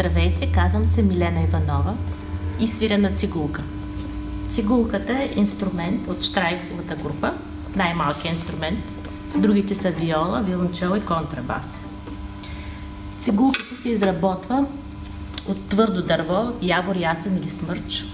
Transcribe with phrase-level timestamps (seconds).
[0.00, 1.94] Здравейте, казвам се Милена Иванова
[2.60, 3.62] и свиря на цигулка.
[4.48, 7.34] Цигулката е инструмент от Штрайковата група,
[7.76, 8.78] най-малкият инструмент.
[9.36, 11.78] Другите са виола, виолончело и контрабас.
[13.18, 14.66] Цигулката се изработва
[15.48, 18.04] от твърдо дърво, ябор, ясен или смърч.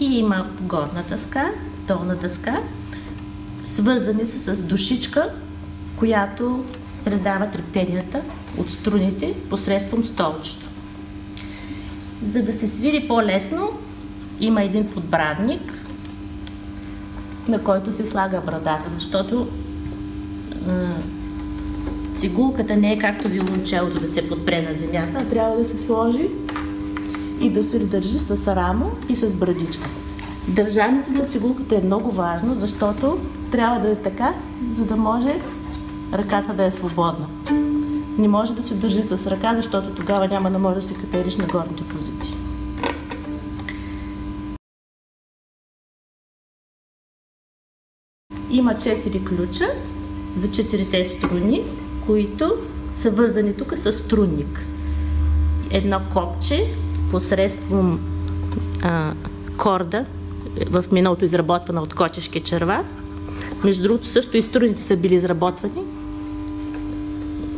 [0.00, 1.52] И има горна дъска,
[1.88, 2.62] долна дъска,
[3.64, 5.30] свързани са с душичка,
[5.96, 6.64] която
[7.06, 8.22] предава трептенията
[8.58, 10.66] от струните посредством столчето.
[12.26, 13.70] За да се свири по-лесно,
[14.40, 15.86] има един подбрадник,
[17.48, 19.48] на който се слага брадата, защото
[22.14, 26.28] цигулката не е както виолончелото да се подпре на земята, а трябва да се сложи
[27.40, 29.88] и да се държи с рамо и с брадичка.
[30.48, 33.18] Държането на цигулката е много важно, защото
[33.50, 34.34] трябва да е така,
[34.72, 35.40] за да може
[36.12, 37.26] ръката да е свободна.
[38.18, 41.36] Не може да се държи с ръка, защото тогава няма да може да се катериш
[41.36, 42.34] на горните позиции.
[48.50, 49.66] Има четири ключа
[50.36, 51.62] за четирите струни,
[52.06, 52.56] които
[52.92, 54.66] са вързани тук с струнник.
[55.70, 56.64] Едно копче
[57.10, 58.00] посредством
[58.82, 59.12] а,
[59.56, 60.06] корда,
[60.70, 62.84] в миналото изработвана от котешки черва.
[63.64, 65.82] Между другото, също и струните са били изработвани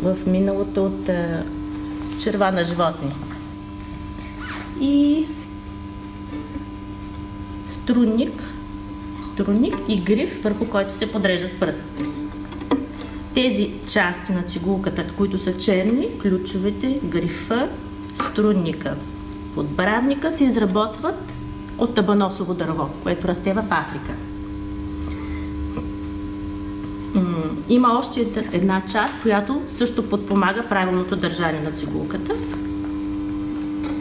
[0.02, 1.44] в миналото от а,
[2.18, 3.14] черва на животни.
[4.80, 5.26] И
[7.66, 8.54] струнник,
[9.32, 12.04] струнник и гриф, върху който се подреждат пръстите.
[13.34, 17.68] Тези части на цигулката, които са черни, ключовете, грифа,
[18.14, 18.96] струнника,
[19.54, 21.32] подбрадника се изработват
[21.78, 24.14] от табаносово дърво, което расте в Африка.
[27.68, 32.32] Има още една част, която също подпомага правилното държание на цигулката.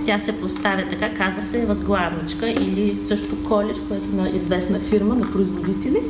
[0.05, 5.15] Тя се поставя така, казва се възглавничка или също колиш, което е на известна фирма
[5.15, 6.01] на производители.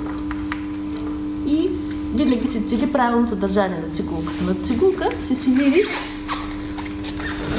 [1.47, 1.69] И
[2.16, 4.44] винаги се цели правилното държание на цигулката.
[4.44, 5.84] На цигулка се силили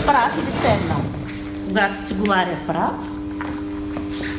[0.06, 1.03] прав или седнал.
[1.69, 3.10] Когато цигуларя е прав,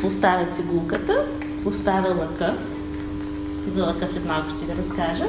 [0.01, 1.25] поставя цигулката,
[1.63, 2.57] поставя лъка,
[3.71, 5.25] за лъка след малко ще ви разкажа,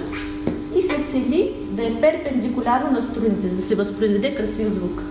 [0.79, 5.03] и се цели да е перпендикулярно на струните, за да се възпроизведе красив звук.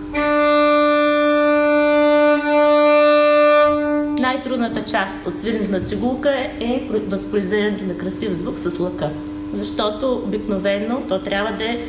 [4.20, 9.10] Най-трудната част от свиренето на цигулка е възпроизведението на красив звук с лъка,
[9.54, 11.84] защото обикновено то трябва да, е,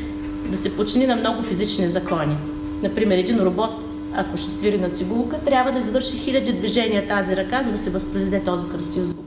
[0.46, 2.38] да се почини на много физични закони.
[2.84, 3.72] Например, един робот
[4.16, 7.90] ако ще свири на цигулка, трябва да извърши хиляди движения тази ръка, за да се
[7.90, 9.21] възпроизведе този красив звук.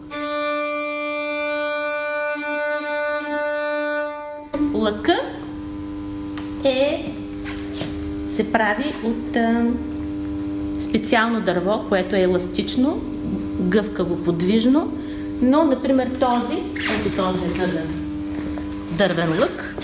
[4.84, 5.16] Лъка
[6.64, 7.12] е,
[8.26, 9.70] се прави от а,
[10.80, 13.00] специално дърво, което е еластично,
[13.60, 14.92] гъвкаво, подвижно,
[15.42, 16.54] но, например, този,
[17.00, 17.88] ето този е дървен,
[18.98, 19.76] дървен лък,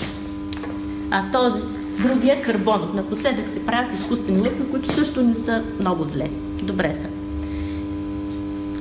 [1.11, 1.61] а този
[2.01, 2.93] Другия карбонов.
[2.93, 6.29] Напоследък се правят изкуствени лъка, които също не са много зле.
[6.63, 7.07] Добре са.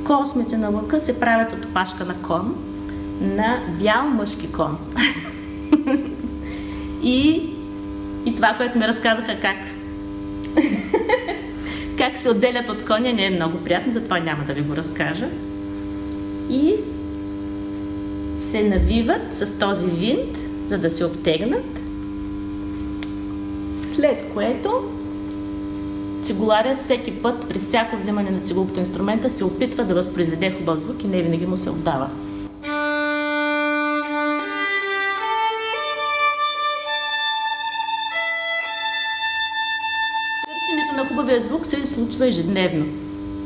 [0.04, 2.54] Космите на лъка се правят от опашка на кон,
[3.20, 4.78] на бял мъжки кон.
[8.40, 9.56] това, което ми разказаха как
[11.98, 15.26] как се отделят от коня, не е много приятно, затова няма да ви го разкажа.
[16.50, 16.74] И
[18.50, 21.80] се навиват с този винт, за да се обтегнат
[23.94, 24.84] след което
[26.22, 31.04] цигуларя всеки път, при всяко вземане на цигулката инструмента, се опитва да възпроизведе хубав звук
[31.04, 32.10] и не винаги му се отдава.
[42.20, 42.86] Случва ежедневно,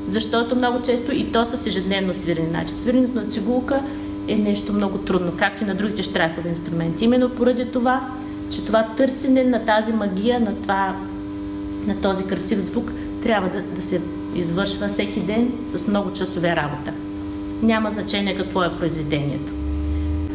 [0.08, 2.48] защото много често и то с ежедневно свирене.
[2.48, 3.82] Значи свиренето на цигулка
[4.28, 7.04] е нещо много трудно, както и на другите штрайфови инструменти.
[7.04, 8.08] Именно поради това
[8.50, 10.96] че това търсене на тази магия, на, това,
[11.86, 12.92] на този красив звук,
[13.22, 14.00] трябва да, да се
[14.34, 16.92] извършва всеки ден с много часове работа.
[17.62, 19.52] Няма значение какво е произведението.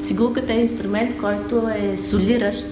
[0.01, 2.67] Цигулката е инструмент, който е солиращ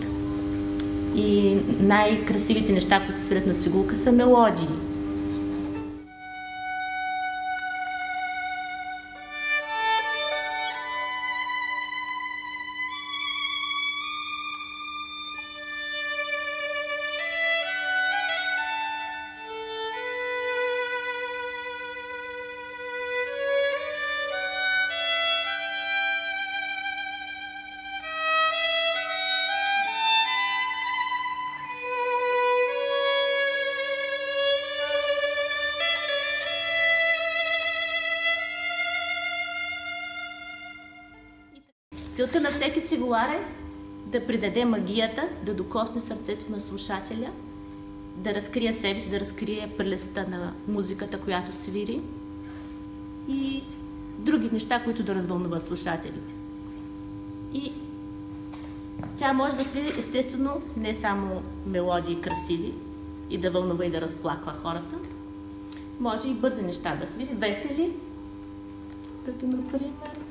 [1.16, 4.87] и най-красивите неща, които свирят на цигулка, са мелодии.
[42.18, 43.46] Целта на всеки цигулар е
[44.06, 47.31] да придаде магията, да докосне сърцето на слушателя,
[48.16, 52.02] да разкрие себе си, да разкрие прелестта на музиката, която свири
[53.30, 53.64] и
[54.18, 56.34] други неща, които да развълнуват слушателите.
[57.54, 57.74] И
[59.18, 62.74] тя може да свири естествено не само мелодии красиви
[63.30, 64.96] и да вълнува и да разплаква хората.
[66.00, 67.94] Може и бързи неща да свири, весели,
[69.25, 70.26] като например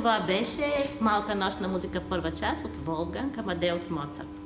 [0.00, 0.64] Това беше
[1.00, 4.40] малка нощна музика първа част от Волган Амадеус Моцарт.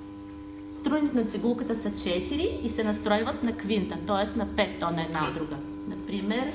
[0.70, 4.38] Струните на цигулката са 4 и се настройват на квинта, т.е.
[4.38, 5.56] на 5 тона една от друга.
[5.88, 6.52] Например,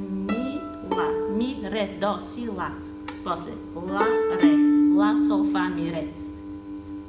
[0.00, 0.60] ми,
[0.96, 2.70] ла, ми, ре, до, си, ла.
[3.24, 4.06] После ла,
[4.42, 4.56] ре,
[4.96, 6.06] ла, сол, фа, ми, ре.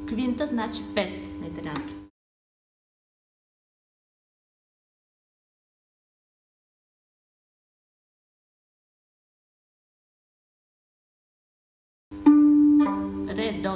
[0.08, 2.03] Квинта значи 5 на италиански.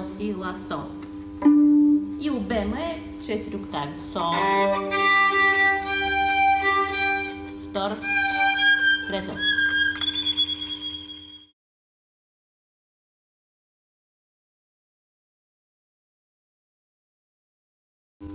[0.08, 0.84] Ре, до, си, ла, сол.
[2.22, 4.00] И обема е 4 октави.
[4.00, 4.34] Сол,
[7.70, 8.00] втора,
[9.08, 9.36] трета.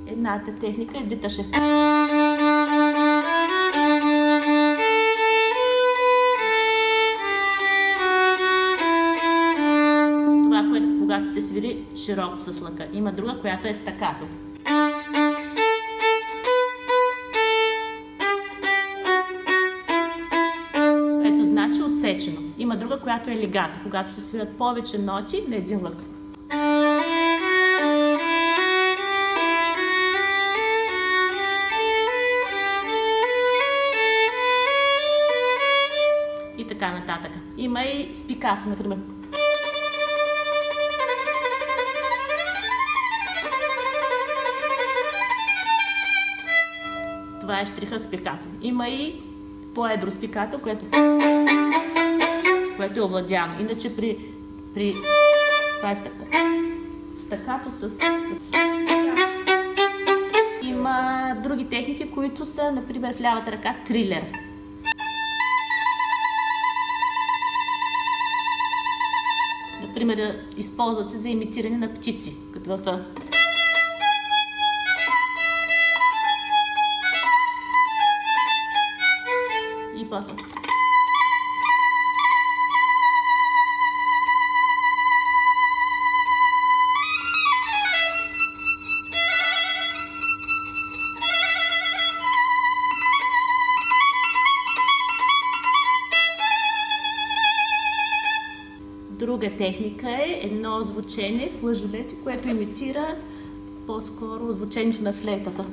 [0.07, 1.43] Едната техника е диташе.
[11.33, 12.87] Се свири широко с лъка.
[12.93, 14.25] Има друга, която е стакато.
[21.25, 22.41] Ето значи отсечено.
[22.59, 25.97] Има друга, която е легато, когато се свират повече ноти на един лък.
[36.59, 37.33] И така нататък.
[37.57, 38.99] Има и спикато, например.
[47.53, 48.49] Това е штриха с пикато.
[48.63, 49.23] Има и
[49.75, 50.85] по-едро с пикато, което,
[52.77, 53.61] което е овладяно.
[53.61, 54.19] Иначе при,
[54.75, 54.95] при
[55.79, 55.97] това е
[57.17, 57.99] стакато с
[60.63, 64.25] има други техники, които са, например, в лявата ръка трилер.
[69.83, 72.79] Например, използват се за имитиране на птици, като в
[99.63, 103.17] техника е едно звучение, флажолети, което имитира
[103.87, 105.65] по-скоро звучението на флейтата.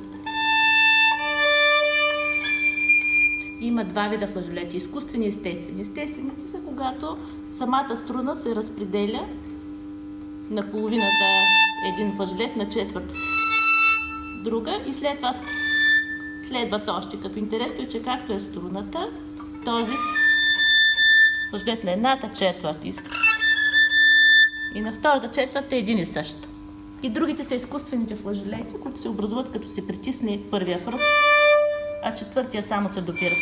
[3.61, 5.81] Има два вида флажолети, изкуствени и естествени.
[5.81, 7.17] Естествените са когато
[7.51, 9.27] самата струна се разпределя
[10.49, 11.25] на половината
[11.93, 13.13] един флажолет на четвърт
[14.43, 15.33] друга и след това
[16.47, 17.19] следват още.
[17.19, 19.09] Като интересно е, че както е струната,
[19.65, 19.93] този
[21.49, 22.85] флажолет на едната четвърт
[24.75, 26.47] и на втората четвърта е един и същ.
[27.03, 31.01] И другите са изкуствените флажолети, които се образуват като се притисне първия пръв,
[32.03, 33.35] а четвъртия само се допира.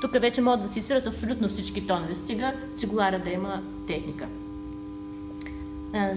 [0.00, 4.26] Тук вече могат да се свират абсолютно всички тонове, стига цигулара да има техника.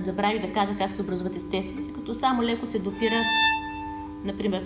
[0.06, 3.24] Забравих да кажа как се образуват естествените, като само леко се допира,
[4.26, 4.64] например,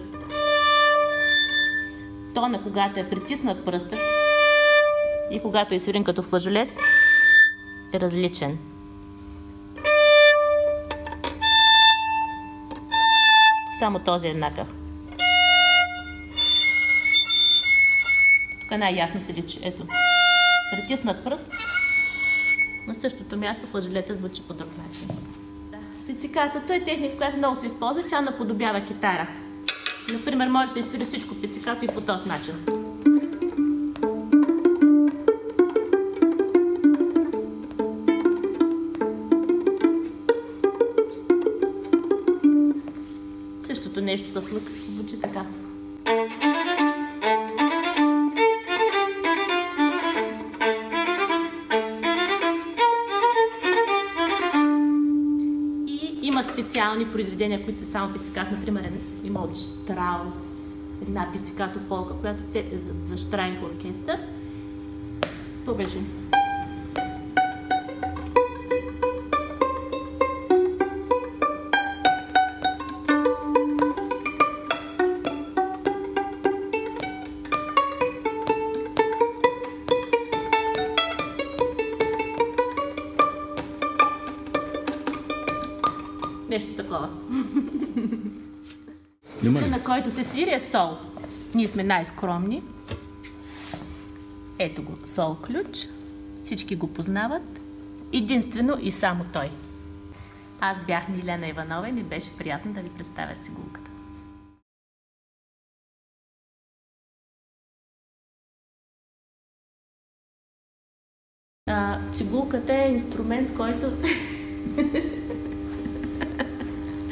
[2.33, 3.97] тона, когато е притиснат пръста
[5.31, 6.69] и когато е свирен като флажолет,
[7.93, 8.57] е различен.
[13.79, 14.67] Само този е еднакъв.
[18.61, 19.59] Тук най-ясно се личи.
[19.63, 19.87] Ето.
[20.77, 21.51] натиснат пръст,
[22.87, 25.07] на същото място флажолета звучи по друг начин.
[26.07, 29.27] Пицикатото е техника, която много се използва, тя наподобява китара.
[30.11, 32.53] Например, може да се свири всичко пицикато и по този начин.
[43.61, 45.45] Същото нещо с лък звучи така.
[56.73, 58.51] Специални произведения, които са само пицикат.
[58.51, 58.91] Например,
[59.23, 60.69] има от Штраус
[61.01, 64.19] една пицикато полка, която е за, Штрайх оркестър.
[65.65, 65.85] Това.
[86.53, 87.09] Нещо такова.
[89.43, 89.69] Ли?
[89.69, 90.97] на който се свири е сол.
[91.55, 92.63] Ние сме най-скромни.
[94.59, 95.87] Ето го, сол ключ.
[96.43, 97.59] Всички го познават.
[98.13, 99.49] Единствено и само той.
[100.59, 103.91] Аз бях Милена Иванова и ми беше приятно да ви представя цигулката.
[111.67, 113.91] А, цигулката е инструмент, който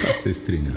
[0.02, 0.74] Casestrina.